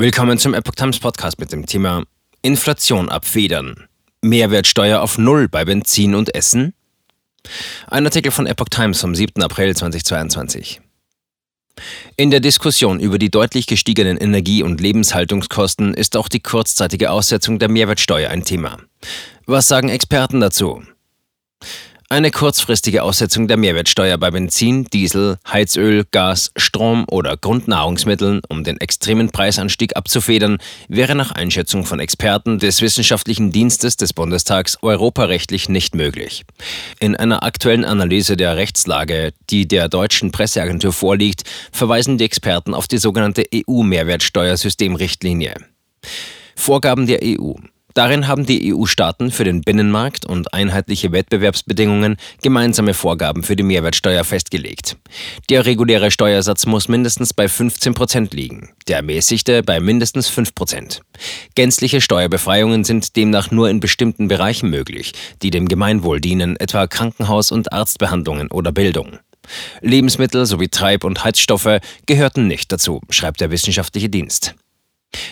[0.00, 2.04] Willkommen zum Epoch Times Podcast mit dem Thema
[2.40, 3.88] Inflation abfedern.
[4.22, 6.72] Mehrwertsteuer auf Null bei Benzin und Essen?
[7.88, 9.42] Ein Artikel von Epoch Times vom 7.
[9.42, 10.80] April 2022.
[12.14, 17.58] In der Diskussion über die deutlich gestiegenen Energie- und Lebenshaltungskosten ist auch die kurzzeitige Aussetzung
[17.58, 18.78] der Mehrwertsteuer ein Thema.
[19.46, 20.80] Was sagen Experten dazu?
[22.10, 28.80] Eine kurzfristige Aussetzung der Mehrwertsteuer bei Benzin, Diesel, Heizöl, Gas, Strom oder Grundnahrungsmitteln, um den
[28.80, 30.56] extremen Preisanstieg abzufedern,
[30.88, 36.46] wäre nach Einschätzung von Experten des Wissenschaftlichen Dienstes des Bundestags europarechtlich nicht möglich.
[36.98, 42.88] In einer aktuellen Analyse der Rechtslage, die der deutschen Presseagentur vorliegt, verweisen die Experten auf
[42.88, 45.56] die sogenannte EU-Mehrwertsteuersystemrichtlinie.
[46.56, 47.52] Vorgaben der EU.
[47.98, 54.22] Darin haben die EU-Staaten für den Binnenmarkt und einheitliche Wettbewerbsbedingungen gemeinsame Vorgaben für die Mehrwertsteuer
[54.22, 54.96] festgelegt.
[55.50, 61.00] Der reguläre Steuersatz muss mindestens bei 15 Prozent liegen, der ermäßigte bei mindestens 5 Prozent.
[61.56, 65.12] Gänzliche Steuerbefreiungen sind demnach nur in bestimmten Bereichen möglich,
[65.42, 69.18] die dem Gemeinwohl dienen, etwa Krankenhaus- und Arztbehandlungen oder Bildung.
[69.80, 74.54] Lebensmittel sowie Treib- und Heizstoffe gehörten nicht dazu, schreibt der wissenschaftliche Dienst.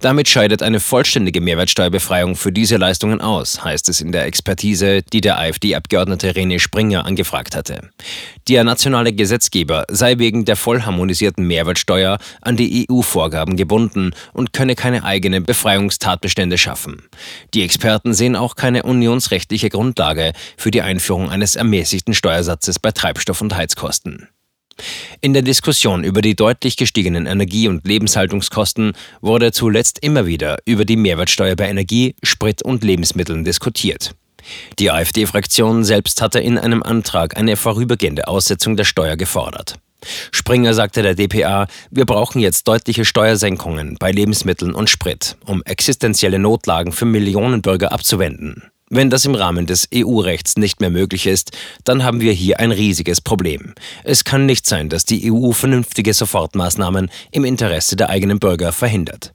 [0.00, 5.20] Damit scheidet eine vollständige Mehrwertsteuerbefreiung für diese Leistungen aus, heißt es in der Expertise, die
[5.20, 7.90] der AfD-Abgeordnete René Springer angefragt hatte.
[8.48, 15.04] Der nationale Gesetzgeber sei wegen der vollharmonisierten Mehrwertsteuer an die EU-Vorgaben gebunden und könne keine
[15.04, 17.02] eigenen Befreiungstatbestände schaffen.
[17.54, 23.42] Die Experten sehen auch keine unionsrechtliche Grundlage für die Einführung eines ermäßigten Steuersatzes bei Treibstoff-
[23.42, 24.28] und Heizkosten.
[25.20, 30.84] In der Diskussion über die deutlich gestiegenen Energie- und Lebenshaltungskosten wurde zuletzt immer wieder über
[30.84, 34.14] die Mehrwertsteuer bei Energie, Sprit und Lebensmitteln diskutiert.
[34.78, 39.76] Die AfD-Fraktion selbst hatte in einem Antrag eine vorübergehende Aussetzung der Steuer gefordert.
[40.32, 46.38] Springer sagte der DPA, wir brauchen jetzt deutliche Steuersenkungen bei Lebensmitteln und Sprit, um existenzielle
[46.38, 48.69] Notlagen für Millionen Bürger abzuwenden.
[48.92, 51.52] Wenn das im Rahmen des EU-Rechts nicht mehr möglich ist,
[51.84, 53.72] dann haben wir hier ein riesiges Problem.
[54.02, 59.28] Es kann nicht sein, dass die EU vernünftige Sofortmaßnahmen im Interesse der eigenen Bürger verhindert.